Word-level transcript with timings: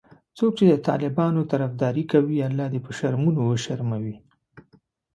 څوک 0.37 0.51
چې 0.57 0.63
د 0.67 0.73
طالبانو 0.87 1.47
طرفداري 1.51 2.03
کوي 2.11 2.37
الله 2.47 2.67
دي 2.73 2.79
په 2.85 2.91
شرمونو 2.97 3.39
وشرموي 3.43 4.15